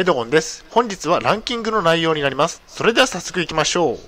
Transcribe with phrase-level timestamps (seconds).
[0.00, 0.64] エドゴンです。
[0.70, 2.62] 本日はランキングの内容になります。
[2.66, 3.98] それでは早速行きましょう。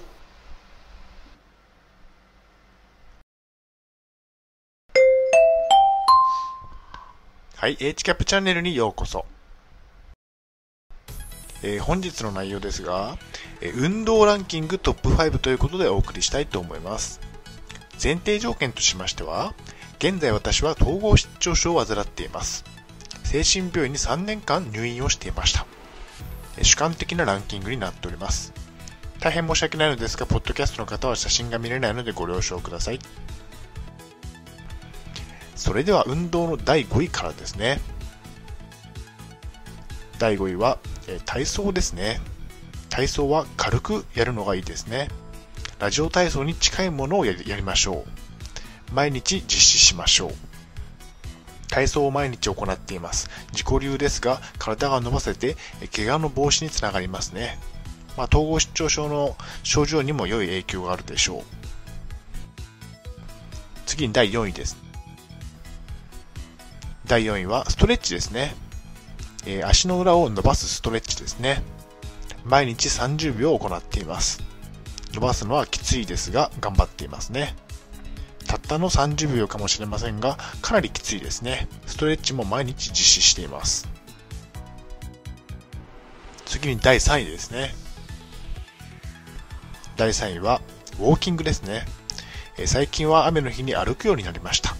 [7.57, 9.27] はい、H キャップチャンネルにようこそ。
[11.63, 13.19] えー本日の内容ですが、
[13.61, 17.21] えー運動ランキングトップ5ということでお送りしたいと思います。
[18.03, 19.53] 前提条件としましては、
[19.99, 22.65] 現在私は統合失調症を患っています。
[23.25, 25.67] 精神病院に3年間入院をしていました。
[26.63, 28.53] 主観的なランキングになっております。
[29.21, 32.99] 大変申し訳ないのですが、ポッドキャストの方は写真が見れないのでご了承ください。
[35.55, 37.81] それでは運動の第5位からですね。
[40.19, 42.21] 第5位は、えー体操ですね。
[42.89, 45.09] 体操は軽くやるのがいいですね。
[45.79, 48.95] ラジオ体操に近いものをやりやりましょう。
[48.95, 50.52] 毎日実施しましょう。
[51.73, 53.31] 体操を毎日行っています。
[53.53, 55.57] 自己流ですが、体が伸ばせて、
[55.97, 57.59] 怪我の防止につながりますね。
[58.15, 61.43] まあ、統合失調症の症状にも良い影響があるでしょう。
[63.87, 64.77] 次に第4位です。
[67.07, 68.55] 第4位はストレッチですね。
[69.47, 71.63] えー足の裏を伸ばすストレッチですね。
[72.45, 74.43] 毎日30秒行っています。
[75.15, 77.57] 伸ばすのはきついですが、頑張っていますね。
[78.53, 81.69] たったの30秒かもしれませんが、かなりきついですね。
[81.87, 83.89] ストレッチも毎日実施しています。
[86.45, 87.75] 次に第3位ですね。
[89.97, 90.61] 第3位は、
[91.01, 91.87] ウォーキングですね。
[92.59, 94.77] え最近は雨の日に歩くようになりました。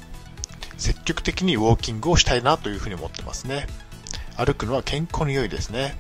[0.77, 3.67] 積極的にウォーキングをしたいなというふうに思ってますね。
[4.37, 5.97] 歩くのは健康に良いですね。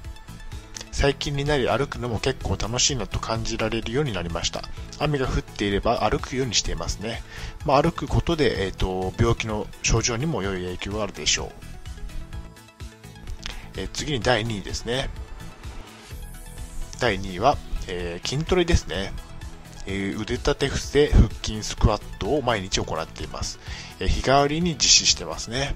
[0.93, 4.62] 最近になり歩くのも結構楽しいなと感じられるようになりました。
[5.01, 7.23] 雨が降っていれば歩くようにしていますね。
[7.65, 11.51] まあ、歩くことで、えー、と病気の症状にも良い影響があるでしょう。
[13.79, 15.09] えー次に第2位ですね。
[17.01, 17.57] 第2位は、
[17.89, 19.13] えー筋トレですね。
[19.86, 23.59] えー腕立て伏せ、腹筋、スクワットを毎日行っています。
[23.98, 25.74] えー日替わりに実施してますね。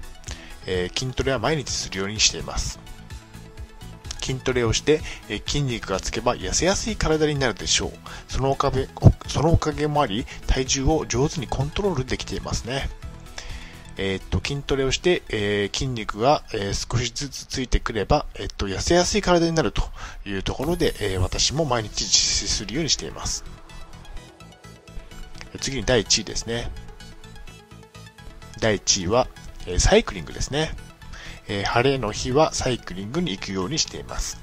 [0.67, 2.86] えー筋トレは毎日するようにしています。
[4.27, 7.93] 筋トレをして、え筋肉がつけば痩せやすい体になるでしょう。
[8.27, 8.89] そのおかげ、
[9.29, 12.91] そのおかげもあり、体重を上手にコントロールできていますね。
[13.99, 19.83] えーっと、筋トレをして、えー筋肉が、えー少しずつついてくれば、えっと、痩せやすい体になると
[20.27, 23.45] いうところで、え私も毎日実施するようにしています。
[25.61, 26.71] 次に第1位ですね。
[28.61, 29.29] 第1位は、
[29.67, 30.75] えサイクリングですね。
[31.49, 34.41] え晴れの日はサイクリングに行くようにしています。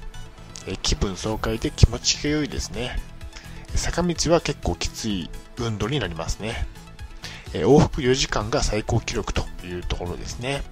[0.66, 2.98] え気分爽快で気持ちが良いですね。
[3.74, 6.66] 坂道は結構きつい運動になりますね。
[7.52, 10.62] え往復4時間が最高記録というところですね。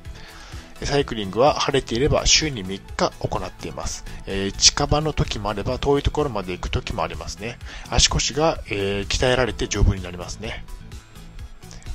[0.84, 4.04] サイクリングは晴れていれば週に3日行っています。
[4.26, 7.58] え近場の時もあれば遠いところまで行く時もありますね。
[7.90, 10.64] 足腰が、え鍛えられて丈夫になりますね。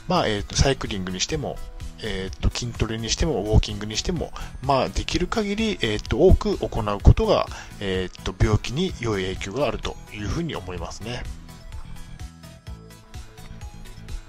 [0.08, 1.58] まあ、えー、サイクリングにしても、
[2.04, 4.32] えーと、筋トレにしても、ウォーキングにしても、
[4.62, 7.48] まあ、できる限り、えーと、多く行うことが、
[7.80, 11.24] えーと、病気に良い影響があるというふうに思いますね。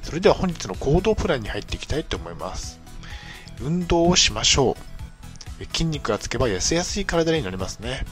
[0.03, 2.81] それでは本日の行動プランに入っていきたいと思います。
[3.61, 4.77] 運動をしましょ
[5.61, 5.65] う。
[5.67, 8.07] 筋肉がつけば痩せやすい体になりますね。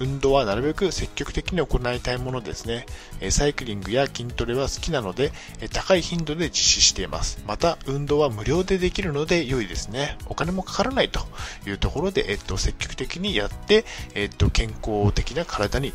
[0.00, 2.86] 運動はなるべく積極的に行いたいものですね。
[3.30, 5.32] サイクリングや筋トレは好きなので、
[5.72, 7.42] 高い頻度で実施しています。
[7.46, 10.16] また、運動は無料でできるので良いですね。
[10.26, 11.20] お金もかからないと
[11.66, 15.92] いうところで、えっと、積極的にやって、えっと、健康的な体に、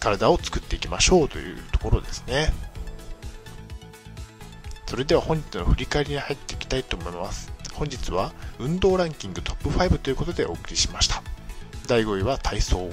[0.00, 2.52] 体を作っていきましょうというところですね。
[4.86, 7.50] それでは本日の振り返りに入っていきたいと思います。
[7.72, 11.22] 本日は運動ランキングトップ5ということでお送りしました。
[11.86, 12.90] 第5位は体操、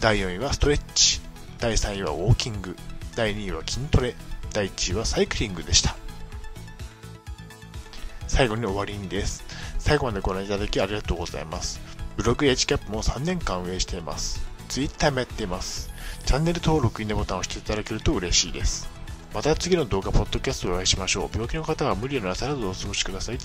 [0.00, 1.20] 第4位はストレッチ、
[1.58, 2.76] 第3位はウォーキング、
[3.16, 4.14] 第2位は筋トレ、
[4.52, 5.96] 第1位はサイクリングでした。
[8.28, 9.44] 最後に終わりにです。
[9.78, 11.80] 最後までご覧いただきありがとうございます。
[12.16, 14.40] ブログ HCAP も3年間運営しています。
[14.68, 15.90] Twitter もやっています。
[16.24, 18.88] チャンネル登録、いいねボタンを押していただけると嬉しいです。
[19.34, 21.28] また次の動画、ポッドキャストでお会いしましょう。
[21.32, 23.38] 病気の方は無理のなさらずお過ごしください。